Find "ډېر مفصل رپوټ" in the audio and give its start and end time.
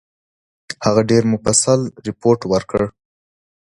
1.09-2.39